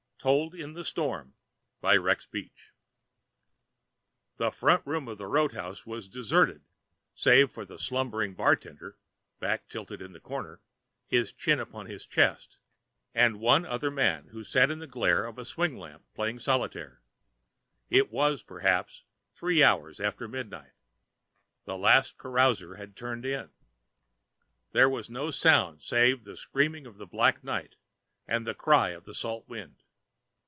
TOLD 0.23 0.53
IN 0.53 0.73
THE 0.73 0.83
STORM 0.85 1.33
The 1.81 1.97
front 4.53 4.85
room 4.85 5.07
of 5.07 5.17
the 5.17 5.25
roadhouse 5.25 5.83
was 5.87 6.07
deserted 6.07 6.63
save 7.15 7.49
for 7.49 7.65
the 7.65 7.79
slumbering 7.79 8.35
bartender, 8.35 8.99
back 9.39 9.67
tilted 9.67 9.99
in 9.99 10.15
a 10.15 10.19
corner, 10.19 10.61
his 11.07 11.33
chin 11.33 11.59
upon 11.59 11.87
his 11.87 12.05
chest, 12.05 12.59
and 13.15 13.39
one 13.39 13.65
other 13.65 13.89
man 13.89 14.27
who 14.27 14.43
sat 14.43 14.69
in 14.69 14.77
the 14.77 14.85
glare 14.85 15.25
of 15.25 15.39
a 15.39 15.43
swing 15.43 15.75
lamp 15.75 16.05
playing 16.13 16.37
solitaire. 16.37 17.01
It 17.89 18.11
was, 18.11 18.43
perhaps, 18.43 19.03
three 19.33 19.63
hours 19.63 19.99
after 19.99 20.27
midnight. 20.27 20.73
The 21.65 21.77
last 21.79 22.19
carouser 22.19 22.75
had 22.75 22.95
turned 22.95 23.25
in. 23.25 23.49
There 24.71 24.87
was 24.87 25.09
no 25.09 25.31
sound 25.31 25.81
save 25.81 26.25
the 26.25 26.37
scream 26.37 26.85
of 26.85 26.97
the 26.97 27.07
black 27.07 27.43
night 27.43 27.75
and 28.27 28.45
the 28.45 28.53
cry 28.53 28.89
of 28.91 29.05
the 29.05 29.15
salt 29.15 29.47
wind. 29.49 29.81